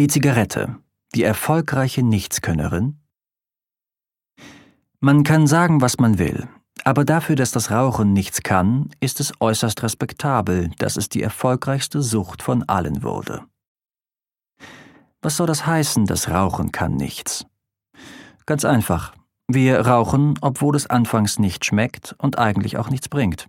[0.00, 0.78] Die Zigarette,
[1.14, 3.02] die erfolgreiche Nichtskönnerin?
[4.98, 6.48] Man kann sagen, was man will,
[6.84, 12.00] aber dafür, dass das Rauchen nichts kann, ist es äußerst respektabel, dass es die erfolgreichste
[12.00, 13.44] Sucht von allen wurde.
[15.20, 17.44] Was soll das heißen, das Rauchen kann nichts?
[18.46, 19.14] Ganz einfach.
[19.48, 23.48] Wir rauchen, obwohl es anfangs nicht schmeckt und eigentlich auch nichts bringt.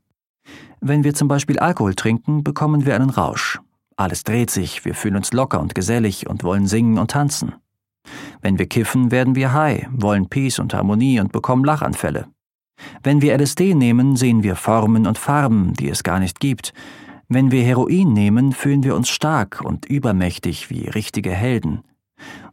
[0.81, 3.62] Wenn wir zum Beispiel Alkohol trinken, bekommen wir einen Rausch.
[4.02, 7.54] Alles dreht sich, wir fühlen uns locker und gesellig und wollen singen und tanzen.
[8.42, 12.26] Wenn wir kiffen, werden wir high, wollen Peace und Harmonie und bekommen Lachanfälle.
[13.04, 16.73] Wenn wir LSD nehmen, sehen wir Formen und Farben, die es gar nicht gibt.
[17.28, 21.84] Wenn wir Heroin nehmen, fühlen wir uns stark und übermächtig wie richtige Helden.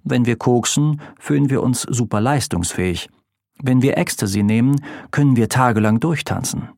[0.04, 3.08] Wenn wir koksen, fühlen wir uns super leistungsfähig.
[3.62, 6.68] Wenn wir Ecstasy nehmen, können wir tagelang durchtanzen.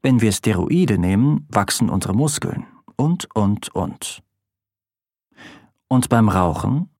[0.00, 2.64] Wenn wir Steroide nehmen, wachsen unsere Muskeln.
[3.00, 4.22] Und, und, und.
[5.88, 6.90] Und beim Rauchen?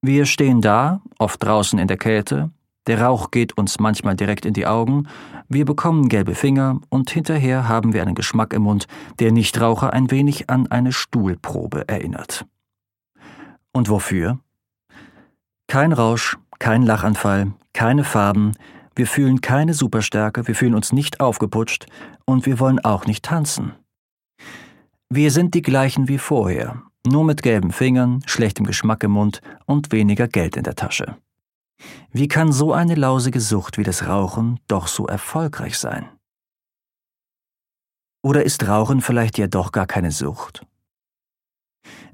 [0.00, 2.52] Wir stehen da, oft draußen in der Kälte,
[2.86, 5.08] der Rauch geht uns manchmal direkt in die Augen,
[5.48, 8.86] wir bekommen gelbe Finger und hinterher haben wir einen Geschmack im Mund,
[9.18, 12.46] der Nichtraucher ein wenig an eine Stuhlprobe erinnert.
[13.72, 14.38] Und wofür?
[15.66, 18.52] Kein Rausch, kein Lachanfall, keine Farben,
[18.94, 21.86] wir fühlen keine Superstärke, wir fühlen uns nicht aufgeputscht
[22.26, 23.72] und wir wollen auch nicht tanzen.
[25.08, 29.92] Wir sind die gleichen wie vorher, nur mit gelben Fingern, schlechtem Geschmack im Mund und
[29.92, 31.16] weniger Geld in der Tasche.
[32.10, 36.08] Wie kann so eine lausige Sucht wie das Rauchen doch so erfolgreich sein?
[38.22, 40.66] Oder ist Rauchen vielleicht ja doch gar keine Sucht?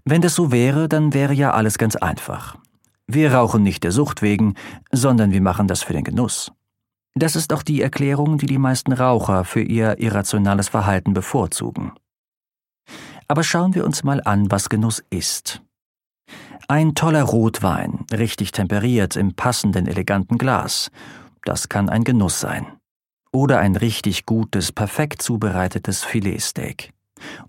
[0.05, 2.59] Wenn das so wäre, dann wäre ja alles ganz einfach.
[3.07, 4.55] Wir rauchen nicht der Sucht wegen,
[4.91, 6.53] sondern wir machen das für den Genuss.
[7.15, 11.93] Das ist auch die Erklärung, die die meisten Raucher für ihr irrationales Verhalten bevorzugen.
[13.33, 15.63] Aber schauen wir uns mal an, was Genuss ist.
[16.69, 20.91] Ein toller Rotwein, richtig temperiert im passenden eleganten Glas.
[21.47, 22.67] Das kann ein Genuss sein.
[23.33, 26.93] Oder ein richtig gutes, perfekt zubereitetes Filetsteak.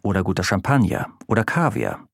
[0.04, 2.08] Oder guter Champagner oder Kaviar.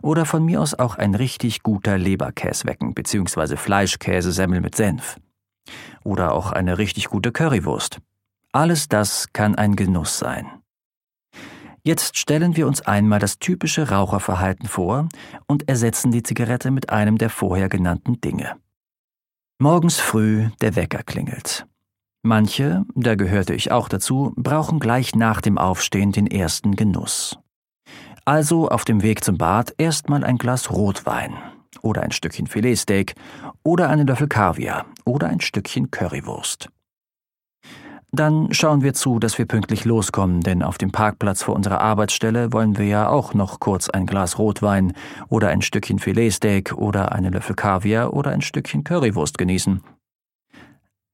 [0.00, 3.58] Oder von mir aus auch ein richtig guter Leberkäswecken bzw.
[3.58, 5.18] Fleischkäsesemmel mit Senf.
[6.04, 7.98] Oder auch eine richtig gute Currywurst.
[8.52, 10.59] Alles das kann ein Genuss sein.
[11.82, 15.08] Jetzt stellen wir uns einmal das typische Raucherverhalten vor
[15.46, 18.56] und ersetzen die Zigarette mit einem der vorher genannten Dinge.
[19.58, 21.66] Morgens früh der Wecker klingelt.
[22.22, 27.38] Manche, da gehörte ich auch dazu, brauchen gleich nach dem Aufstehen den ersten Genuss.
[28.26, 31.34] Also auf dem Weg zum Bad erstmal ein Glas Rotwein
[31.80, 33.14] oder ein Stückchen Filetsteak
[33.64, 36.68] oder einen Löffel Kaviar oder ein Stückchen Currywurst.
[38.12, 42.52] Dann schauen wir zu, dass wir pünktlich loskommen, denn auf dem Parkplatz vor unserer Arbeitsstelle
[42.52, 44.94] wollen wir ja auch noch kurz ein Glas Rotwein
[45.28, 49.80] oder ein Stückchen Filetsteak oder einen Löffel Kaviar oder ein Stückchen Currywurst genießen.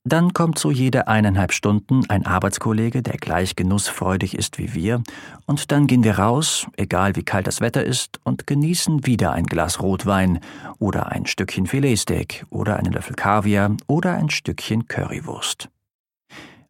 [0.09, 5.03] Dann kommt so jede eineinhalb Stunden ein Arbeitskollege, der gleich genussfreudig ist wie wir,
[5.47, 9.47] und dann gehen wir raus, egal wie kalt das Wetter ist, und genießen wieder ein
[9.47, 10.39] Glas Rotwein
[10.79, 15.69] oder ein Stückchen Filetsteak oder einen Löffel Kaviar oder ein Stückchen Currywurst.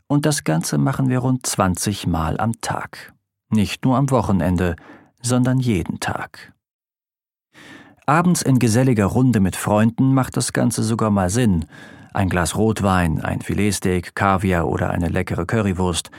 [0.09, 3.13] Und das Ganze machen wir rund 20 Mal am Tag.
[3.51, 4.77] Nicht nur am Wochenende,
[5.21, 6.53] sondern jeden Tag.
[8.07, 11.65] Abends in geselliger Runde mit Freunden macht das Ganze sogar mal Sinn.
[12.15, 16.11] Ein Glas Rotwein, ein Filetsteak, Kaviar oder eine leckere Currywurst.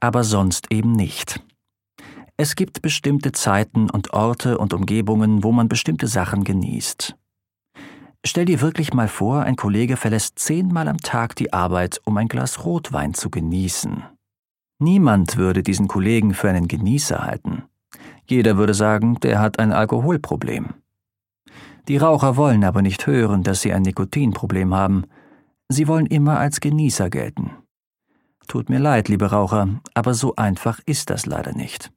[0.00, 1.40] Aber sonst eben nicht.
[2.36, 7.14] Es gibt bestimmte Zeiten und Orte und Umgebungen, wo man bestimmte Sachen genießt.
[8.26, 12.28] Stell dir wirklich mal vor, ein Kollege verlässt zehnmal am Tag die Arbeit, um ein
[12.28, 14.04] Glas Rotwein zu genießen.
[14.78, 17.64] Niemand würde diesen Kollegen für einen Genießer halten.
[18.26, 20.74] Jeder würde sagen, der hat ein Alkoholproblem.
[21.88, 25.04] Die Raucher wollen aber nicht hören, dass sie ein Nikotinproblem haben.
[25.68, 27.52] Sie wollen immer als Genießer gelten.
[28.48, 31.92] Tut mir leid, liebe Raucher, aber so einfach ist das leider nicht.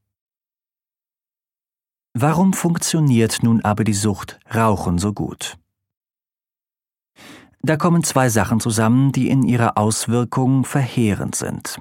[2.13, 5.57] Warum funktioniert nun aber die Sucht Rauchen so gut?
[7.65, 11.77] Da kommen zwei Sachen zusammen, die in ihrer Auswirkung verheerend sind.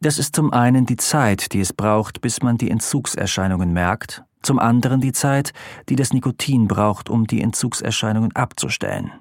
[0.00, 4.58] Das ist zum einen die Zeit, die es braucht, bis man die Entzugserscheinungen merkt, zum
[4.58, 5.52] anderen die Zeit,
[5.88, 9.12] die das Nikotin braucht, um die Entzugserscheinungen abzustellen.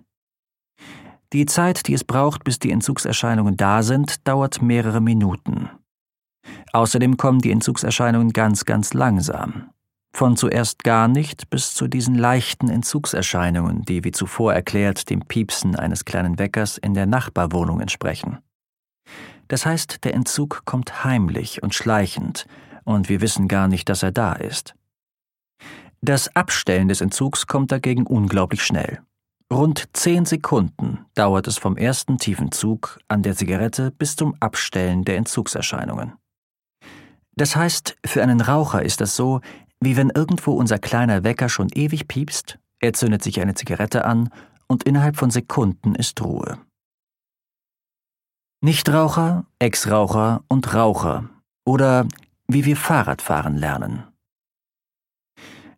[1.34, 5.70] Die Zeit, die es braucht, bis die Entzugserscheinungen da sind, dauert mehrere Minuten.
[6.74, 9.70] Außerdem kommen die Entzugserscheinungen ganz, ganz langsam.
[10.16, 15.76] Von zuerst gar nicht bis zu diesen leichten Entzugserscheinungen, die wie zuvor erklärt dem Piepsen
[15.76, 18.38] eines kleinen Weckers in der Nachbarwohnung entsprechen.
[19.48, 22.46] Das heißt, der Entzug kommt heimlich und schleichend,
[22.86, 24.76] und wir wissen gar nicht, dass er da ist.
[26.02, 29.02] Das Abstellen des Entzugs kommt dagegen unglaublich schnell.
[29.52, 35.06] Rund zehn Sekunden dauert es vom ersten tiefen Zug an der Zigarette bis zum Abstellen
[35.06, 36.14] der Entzugserscheinungen.
[37.36, 39.42] Das heißt, für einen Raucher ist das so,
[39.86, 44.30] wie wenn irgendwo unser kleiner Wecker schon ewig piepst, er zündet sich eine Zigarette an
[44.68, 46.58] und innerhalb von Sekunden ist Ruhe.
[48.62, 51.30] Nichtraucher, Ex-Raucher und Raucher
[51.66, 52.08] oder
[52.48, 54.04] wie wir Fahrradfahren lernen.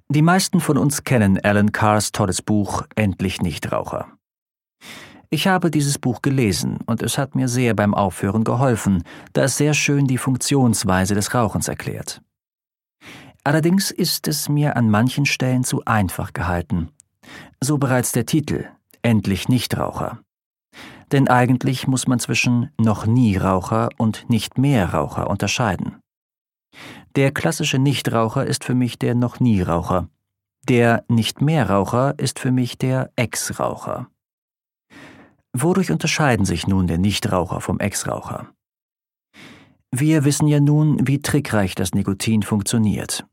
[0.10, 4.07] Die meisten von uns kennen Alan Carrs tolles Buch Endlich Nichtraucher.
[5.31, 9.04] Ich habe dieses Buch gelesen und es hat mir sehr beim Aufhören geholfen,
[9.34, 12.22] da es sehr schön die Funktionsweise des Rauchens erklärt.
[13.45, 16.89] Allerdings ist es mir an manchen Stellen zu einfach gehalten.
[17.62, 18.65] So bereits der Titel
[19.03, 20.19] Endlich Nichtraucher.
[21.12, 25.97] Denn eigentlich muss man zwischen noch nie Raucher und nicht mehr Raucher unterscheiden.
[27.15, 30.09] Der klassische Nichtraucher ist für mich der noch nie Raucher.
[30.68, 34.07] Der nicht mehr Raucher ist für mich der Ex-Raucher.
[35.53, 38.50] Wodurch unterscheiden sich nun der Nichtraucher vom Ex-Raucher?
[39.92, 43.27] Wir wissen ja nun, wie trickreich das Nikotin funktioniert.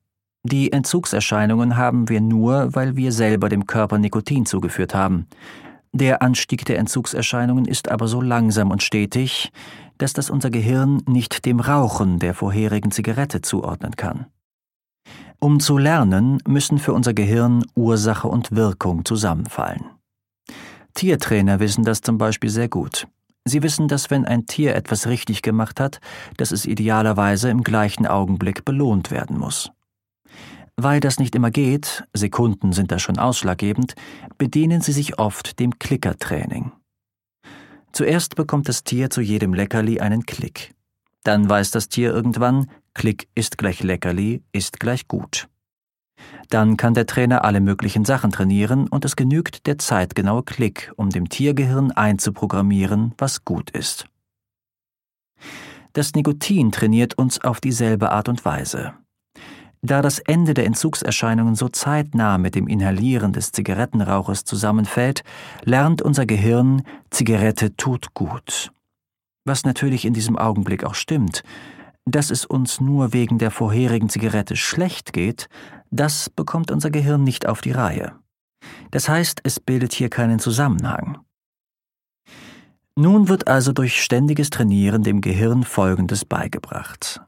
[0.44, 5.28] Die Entzugserscheinungen haben wir nur, weil wir selber dem Körper Nikotin zugeführt haben.
[5.92, 9.52] Der Anstieg der Entzugserscheinungen ist aber so langsam und stetig,
[9.98, 14.26] dass das unser Gehirn nicht dem Rauchen der vorherigen Zigarette zuordnen kann.
[15.38, 19.84] Um zu lernen, müssen für unser Gehirn Ursache und Wirkung zusammenfallen.
[20.94, 23.06] Tiertrainer wissen das zum Beispiel sehr gut.
[23.44, 26.00] Sie wissen, dass wenn ein Tier etwas richtig gemacht hat,
[26.36, 29.70] dass es idealerweise im gleichen Augenblick belohnt werden muss.
[30.76, 33.94] Weil das nicht immer geht, Sekunden sind da schon ausschlaggebend,
[34.38, 36.72] bedienen sie sich oft dem Klickertraining.
[37.92, 40.74] Zuerst bekommt das Tier zu jedem Leckerli einen Klick.
[41.24, 45.48] Dann weiß das Tier irgendwann, Klick ist gleich Leckerli, ist gleich gut.
[46.48, 51.10] Dann kann der Trainer alle möglichen Sachen trainieren und es genügt der zeitgenaue Klick, um
[51.10, 54.06] dem Tiergehirn einzuprogrammieren, was gut ist.
[55.92, 58.94] Das Nikotin trainiert uns auf dieselbe Art und Weise.
[59.84, 65.24] Da das Ende der Entzugserscheinungen so zeitnah mit dem Inhalieren des Zigarettenrauches zusammenfällt,
[65.64, 68.70] lernt unser Gehirn, Zigarette tut gut.
[69.44, 71.42] Was natürlich in diesem Augenblick auch stimmt,
[72.04, 75.48] dass es uns nur wegen der vorherigen Zigarette schlecht geht,
[75.90, 78.12] das bekommt unser Gehirn nicht auf die Reihe.
[78.92, 81.18] Das heißt, es bildet hier keinen Zusammenhang.
[82.94, 87.20] Nun wird also durch ständiges Trainieren dem Gehirn Folgendes beigebracht.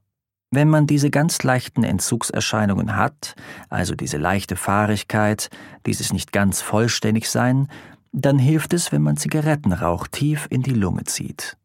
[0.55, 3.35] Wenn man diese ganz leichten Entzugserscheinungen hat,
[3.71, 5.51] also diese leichte Fahrigkeit,
[5.85, 7.67] dieses nicht ganz vollständig sein,
[8.13, 11.57] dann hilft es, wenn man Zigarettenrauch tief in die Lunge zieht.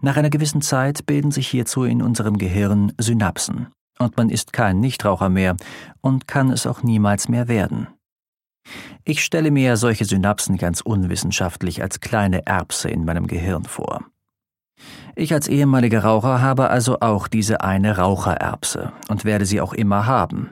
[0.00, 3.68] Nach einer gewissen Zeit bilden sich hierzu in unserem Gehirn Synapsen,
[4.00, 5.56] und man ist kein Nichtraucher mehr
[6.00, 7.86] und kann es auch niemals mehr werden.
[9.04, 14.04] Ich stelle mir solche Synapsen ganz unwissenschaftlich als kleine Erbse in meinem Gehirn vor.
[15.16, 20.06] Ich als ehemaliger Raucher habe also auch diese eine Rauchererbse und werde sie auch immer
[20.06, 20.50] haben.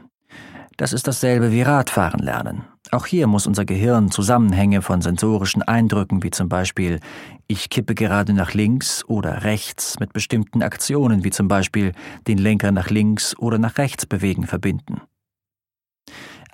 [0.76, 2.64] Das ist dasselbe wie Radfahren lernen.
[2.90, 7.00] Auch hier muss unser Gehirn Zusammenhänge von sensorischen Eindrücken wie zum Beispiel
[7.46, 11.92] ich kippe gerade nach links oder rechts mit bestimmten Aktionen wie zum Beispiel
[12.26, 15.02] den Lenker nach links oder nach rechts bewegen verbinden.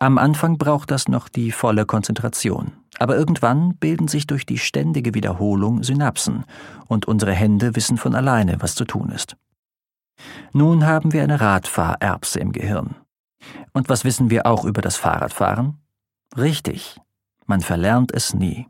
[0.01, 5.13] Am Anfang braucht das noch die volle Konzentration, aber irgendwann bilden sich durch die ständige
[5.13, 6.45] Wiederholung Synapsen
[6.87, 9.37] und unsere Hände wissen von alleine, was zu tun ist.
[10.53, 12.95] Nun haben wir eine Radfahrerbse im Gehirn.
[13.73, 15.79] Und was wissen wir auch über das Fahrradfahren?
[16.37, 17.01] Richtig,
[17.47, 18.69] man verlernt es nie.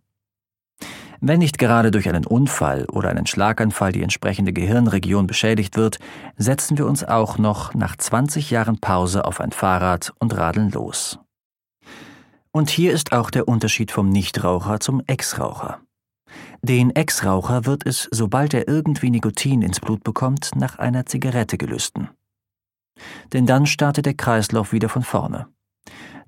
[1.20, 5.98] Wenn nicht gerade durch einen Unfall oder einen Schlaganfall die entsprechende Gehirnregion beschädigt wird,
[6.36, 11.18] setzen wir uns auch noch nach 20 Jahren Pause auf ein Fahrrad und radeln los.
[12.52, 15.80] Und hier ist auch der Unterschied vom Nichtraucher zum Ex-Raucher.
[16.62, 22.10] Den Ex-Raucher wird es, sobald er irgendwie Nikotin ins Blut bekommt, nach einer Zigarette gelüsten.
[23.32, 25.46] Denn dann startet der Kreislauf wieder von vorne.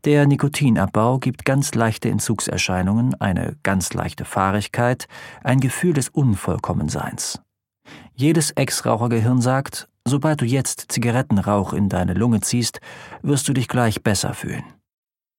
[0.05, 5.07] Der Nikotinabbau gibt ganz leichte Entzugserscheinungen, eine ganz leichte Fahrigkeit,
[5.45, 7.43] ein Gefühl des Unvollkommenseins.
[8.15, 12.81] Jedes Ex-Rauchergehirn sagt, sobald du jetzt Zigarettenrauch in deine Lunge ziehst,
[13.21, 14.65] wirst du dich gleich besser fühlen.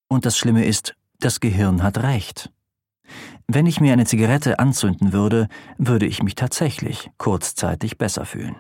[0.07, 2.51] Und das Schlimme ist, das Gehirn hat recht.
[3.47, 8.55] Wenn ich mir eine Zigarette anzünden würde, würde ich mich tatsächlich kurzzeitig besser fühlen.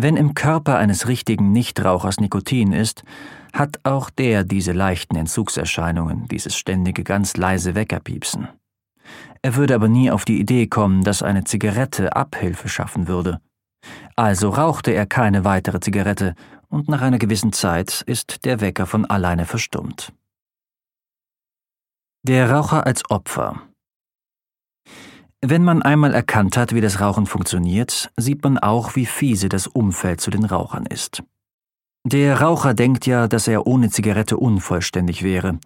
[0.00, 3.02] Wenn im Körper eines richtigen Nichtrauchers Nikotin ist,
[3.52, 8.48] hat auch der diese leichten Entzugserscheinungen, dieses ständige ganz leise Weckerpiepsen.
[9.42, 13.40] Er würde aber nie auf die Idee kommen, dass eine Zigarette Abhilfe schaffen würde.
[14.16, 16.34] Also rauchte er keine weitere Zigarette,
[16.68, 20.12] und nach einer gewissen Zeit ist der Wecker von alleine verstummt.
[22.24, 23.62] Der Raucher als Opfer
[25.40, 29.66] Wenn man einmal erkannt hat, wie das Rauchen funktioniert, sieht man auch, wie fiese das
[29.66, 31.22] Umfeld zu den Rauchern ist.
[32.04, 35.58] Der Raucher denkt ja, dass er ohne Zigarette unvollständig wäre.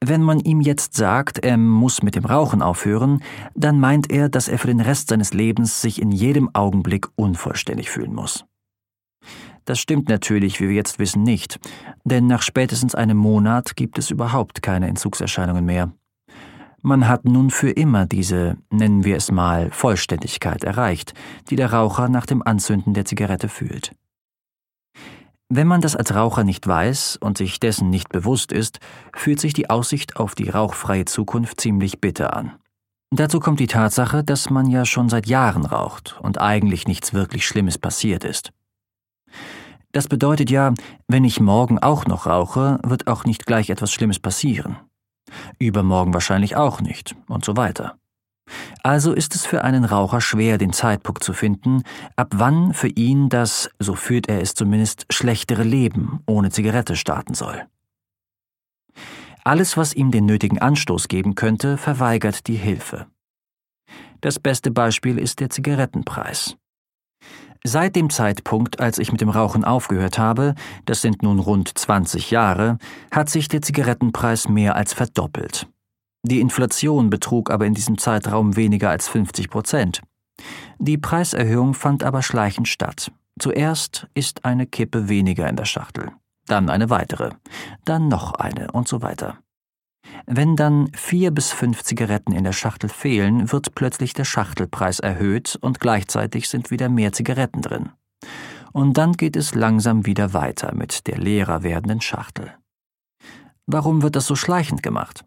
[0.00, 3.22] Wenn man ihm jetzt sagt, er muss mit dem Rauchen aufhören,
[3.54, 7.90] dann meint er, dass er für den Rest seines Lebens sich in jedem Augenblick unvollständig
[7.90, 8.44] fühlen muss.
[9.64, 11.58] Das stimmt natürlich, wie wir jetzt wissen, nicht,
[12.04, 15.92] denn nach spätestens einem Monat gibt es überhaupt keine Entzugserscheinungen mehr.
[16.80, 21.12] Man hat nun für immer diese, nennen wir es mal, Vollständigkeit erreicht,
[21.50, 23.92] die der Raucher nach dem Anzünden der Zigarette fühlt.
[25.50, 28.80] Wenn man das als Raucher nicht weiß und sich dessen nicht bewusst ist,
[29.14, 32.52] fühlt sich die Aussicht auf die rauchfreie Zukunft ziemlich bitter an.
[33.10, 37.46] Dazu kommt die Tatsache, dass man ja schon seit Jahren raucht und eigentlich nichts wirklich
[37.46, 38.52] Schlimmes passiert ist.
[39.92, 40.74] Das bedeutet ja,
[41.06, 44.76] wenn ich morgen auch noch rauche, wird auch nicht gleich etwas Schlimmes passieren.
[45.58, 47.96] Übermorgen wahrscheinlich auch nicht und so weiter.
[48.82, 51.82] Also ist es für einen Raucher schwer, den Zeitpunkt zu finden,
[52.16, 57.34] ab wann für ihn das, so führt er es zumindest, schlechtere Leben ohne Zigarette starten
[57.34, 57.66] soll.
[59.44, 63.06] Alles, was ihm den nötigen Anstoß geben könnte, verweigert die Hilfe.
[64.20, 66.56] Das beste Beispiel ist der Zigarettenpreis.
[67.64, 72.30] Seit dem Zeitpunkt, als ich mit dem Rauchen aufgehört habe, das sind nun rund 20
[72.30, 72.78] Jahre,
[73.10, 75.66] hat sich der Zigarettenpreis mehr als verdoppelt.
[76.28, 80.02] Die Inflation betrug aber in diesem Zeitraum weniger als 50 Prozent.
[80.78, 83.10] Die Preiserhöhung fand aber schleichend statt.
[83.38, 86.12] Zuerst ist eine Kippe weniger in der Schachtel,
[86.44, 87.30] dann eine weitere,
[87.86, 89.38] dann noch eine und so weiter.
[90.26, 95.56] Wenn dann vier bis fünf Zigaretten in der Schachtel fehlen, wird plötzlich der Schachtelpreis erhöht
[95.58, 97.88] und gleichzeitig sind wieder mehr Zigaretten drin.
[98.72, 102.52] Und dann geht es langsam wieder weiter mit der leerer werdenden Schachtel.
[103.66, 105.24] Warum wird das so schleichend gemacht?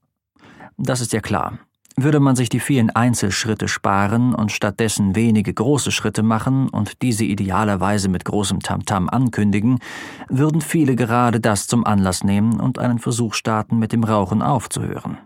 [0.84, 1.60] Das ist ja klar.
[1.96, 7.24] Würde man sich die vielen Einzelschritte sparen und stattdessen wenige große Schritte machen und diese
[7.24, 9.80] idealerweise mit großem Tamtam ankündigen,
[10.28, 15.20] würden viele gerade das zum Anlass nehmen und einen Versuch starten, mit dem Rauchen aufzuhören.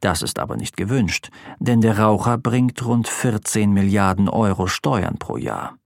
[0.00, 5.38] Das ist aber nicht gewünscht, denn der Raucher bringt rund 14 Milliarden Euro Steuern pro
[5.38, 5.76] Jahr.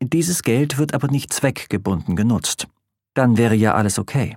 [0.00, 2.68] Dieses Geld wird aber nicht zweckgebunden genutzt.
[3.14, 4.36] Dann wäre ja alles okay.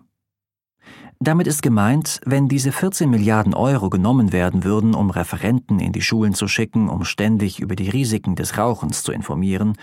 [1.22, 6.02] Damit ist gemeint, wenn diese 14 Milliarden Euro genommen werden würden, um Referenten in die
[6.02, 9.76] Schulen zu schicken, um ständig über die Risiken des Rauchens zu informieren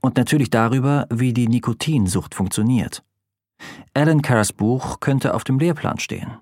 [0.00, 3.04] und natürlich darüber, wie die Nikotinsucht funktioniert.
[3.92, 6.38] Alan Carrs Buch könnte auf dem Lehrplan stehen.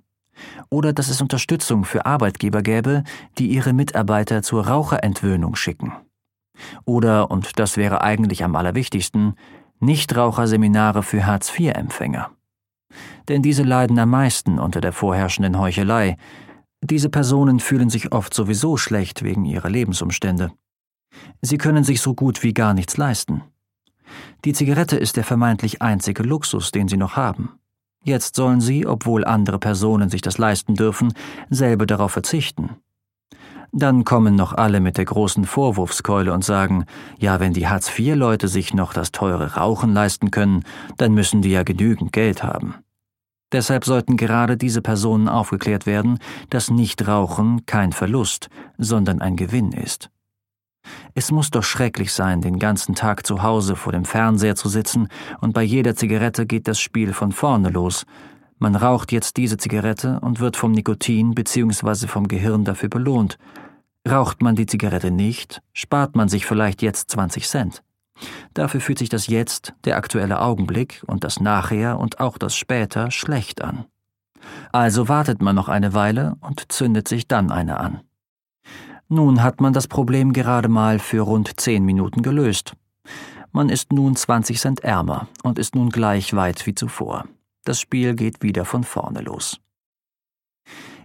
[0.70, 3.02] Oder dass es Unterstützung für Arbeitgeber gäbe,
[3.38, 5.92] die ihre Mitarbeiter zur Raucherentwöhnung schicken.
[6.84, 9.34] Oder, und das wäre eigentlich am allerwichtigsten,
[9.80, 12.35] Nichtraucherseminare für Hartz-IV-Empfänger
[13.28, 16.16] denn diese leiden am meisten unter der vorherrschenden Heuchelei.
[16.82, 20.52] Diese Personen fühlen sich oft sowieso schlecht wegen ihrer Lebensumstände.
[21.42, 23.42] Sie können sich so gut wie gar nichts leisten.
[24.44, 27.58] Die Zigarette ist der vermeintlich einzige Luxus, den sie noch haben.
[28.04, 31.12] Jetzt sollen sie, obwohl andere Personen sich das leisten dürfen,
[31.50, 32.76] selber darauf verzichten.
[33.72, 36.86] Dann kommen noch alle mit der großen Vorwurfskeule und sagen,
[37.18, 40.64] ja, wenn die Hartz-IV-Leute sich noch das teure Rauchen leisten können,
[40.96, 42.76] dann müssen die ja genügend Geld haben.
[43.52, 46.18] Deshalb sollten gerade diese Personen aufgeklärt werden,
[46.50, 50.10] dass Nichtrauchen kein Verlust, sondern ein Gewinn ist.
[51.14, 55.08] Es muss doch schrecklich sein, den ganzen Tag zu Hause vor dem Fernseher zu sitzen
[55.40, 58.04] und bei jeder Zigarette geht das Spiel von vorne los.
[58.58, 62.06] Man raucht jetzt diese Zigarette und wird vom Nikotin bzw.
[62.06, 63.38] vom Gehirn dafür belohnt.
[64.08, 67.82] Raucht man die Zigarette nicht, spart man sich vielleicht jetzt 20 Cent.
[68.54, 73.10] Dafür fühlt sich das Jetzt, der aktuelle Augenblick und das Nachher und auch das Später
[73.10, 73.84] schlecht an.
[74.72, 78.00] Also wartet man noch eine Weile und zündet sich dann eine an.
[79.08, 82.74] Nun hat man das Problem gerade mal für rund zehn Minuten gelöst.
[83.52, 87.24] Man ist nun 20 Cent ärmer und ist nun gleich weit wie zuvor.
[87.64, 89.60] Das Spiel geht wieder von vorne los.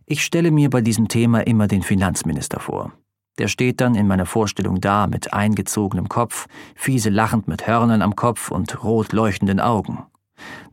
[0.06, 2.92] Ich stelle mir bei diesem Thema immer den Finanzminister vor.
[3.40, 8.16] Der steht dann in meiner Vorstellung da mit eingezogenem Kopf, fiese lachend mit Hörnern am
[8.16, 10.00] Kopf und rot leuchtenden Augen.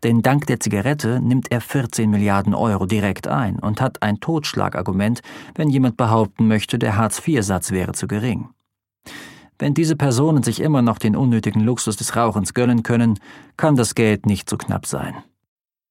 [0.03, 5.21] Denn dank der Zigarette nimmt er 14 Milliarden Euro direkt ein und hat ein Totschlagargument,
[5.55, 8.49] wenn jemand behaupten möchte, der Hartz-IV-Satz wäre zu gering.
[9.59, 13.19] Wenn diese Personen sich immer noch den unnötigen Luxus des Rauchens gönnen können,
[13.57, 15.15] kann das Geld nicht zu knapp sein.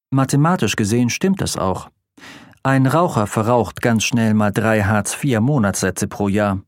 [0.09, 1.89] Mathematisch gesehen stimmt das auch.
[2.67, 6.63] Ein Raucher verraucht ganz schnell mal drei Hartz-IV-Monatssätze pro Jahr.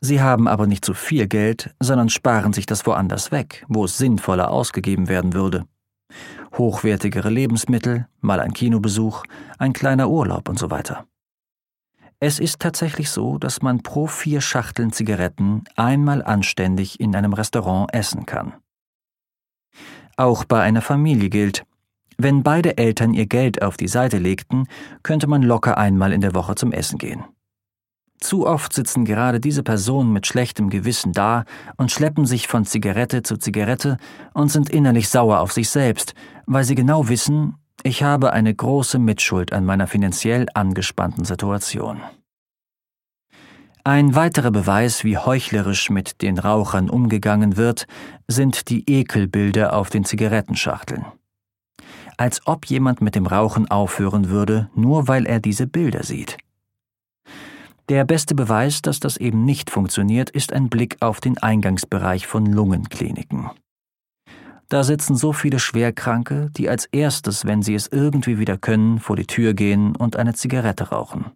[0.00, 3.96] Sie haben aber nicht zu viel Geld, sondern sparen sich das woanders weg, wo es
[3.96, 5.66] sinnvoller ausgegeben werden würde.
[6.58, 9.22] Hochwertigere Lebensmittel, mal ein Kinobesuch,
[9.56, 11.06] ein kleiner Urlaub und so weiter.
[12.18, 17.94] Es ist tatsächlich so, dass man pro vier Schachteln Zigaretten einmal anständig in einem Restaurant
[17.94, 18.54] essen kann.
[20.16, 21.64] Auch bei einer Familie gilt,
[22.18, 24.66] wenn beide Eltern ihr Geld auf die Seite legten,
[25.02, 27.24] könnte man locker einmal in der Woche zum Essen gehen.
[28.20, 31.44] Zu oft sitzen gerade diese Personen mit schlechtem Gewissen da
[31.76, 33.98] und schleppen sich von Zigarette zu Zigarette
[34.32, 36.14] und sind innerlich sauer auf sich selbst,
[36.46, 42.00] weil sie genau wissen, ich habe eine große Mitschuld an meiner finanziell angespannten Situation.
[43.86, 47.86] Ein weiterer Beweis, wie heuchlerisch mit den Rauchern umgegangen wird,
[48.26, 51.04] sind die Ekelbilder auf den Zigarettenschachteln.
[52.16, 56.38] Als ob jemand mit dem Rauchen aufhören würde, nur weil er diese Bilder sieht.
[57.88, 62.46] Der beste Beweis, dass das eben nicht funktioniert, ist ein Blick auf den Eingangsbereich von
[62.46, 63.50] Lungenkliniken.
[64.68, 69.16] Da sitzen so viele Schwerkranke, die als erstes, wenn sie es irgendwie wieder können, vor
[69.16, 71.32] die Tür gehen und eine Zigarette rauchen.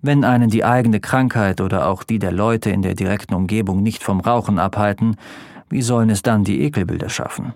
[0.00, 4.02] Wenn einen die eigene Krankheit oder auch die der Leute in der direkten Umgebung nicht
[4.02, 5.16] vom Rauchen abhalten,
[5.68, 7.54] wie sollen es dann die Ekelbilder schaffen?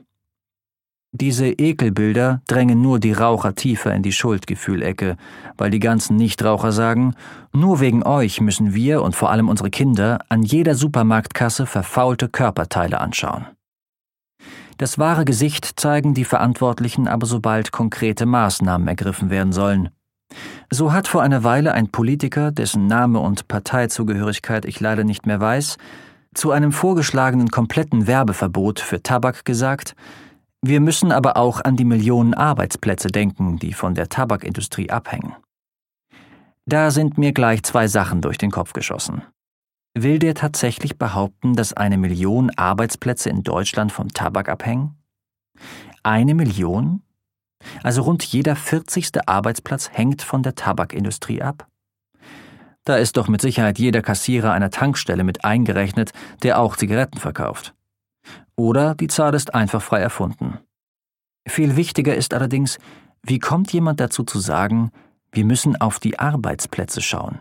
[1.19, 5.17] Diese Ekelbilder drängen nur die Raucher tiefer in die Schuldgefühlecke,
[5.57, 7.15] weil die ganzen Nichtraucher sagen,
[7.55, 13.01] nur wegen euch müssen wir und vor allem unsere Kinder an jeder Supermarktkasse verfaulte Körperteile
[13.01, 13.47] anschauen.
[14.77, 19.89] Das wahre Gesicht zeigen die Verantwortlichen aber sobald konkrete Maßnahmen ergriffen werden sollen.
[20.69, 25.41] So hat vor einer Weile ein Politiker, dessen Name und Parteizugehörigkeit ich leider nicht mehr
[25.41, 25.79] weiß,
[26.35, 29.97] zu einem vorgeschlagenen kompletten Werbeverbot für Tabak gesagt,
[30.63, 35.35] wir müssen aber auch an die Millionen Arbeitsplätze denken, die von der Tabakindustrie abhängen.
[36.67, 39.23] Da sind mir gleich zwei Sachen durch den Kopf geschossen.
[39.95, 44.97] Will der tatsächlich behaupten, dass eine Million Arbeitsplätze in Deutschland vom Tabak abhängen?
[46.03, 47.03] Eine Million?
[47.83, 49.27] Also rund jeder 40.
[49.27, 51.69] Arbeitsplatz hängt von der Tabakindustrie ab?
[52.85, 57.76] Da ist doch mit Sicherheit jeder Kassierer einer Tankstelle mit eingerechnet, der auch Zigaretten verkauft.
[58.57, 60.59] Oder die Zahl ist einfach frei erfunden.
[61.47, 62.79] Viel wichtiger ist allerdings,
[63.23, 64.91] wie kommt jemand dazu zu sagen,
[65.31, 67.41] wir müssen auf die Arbeitsplätze schauen?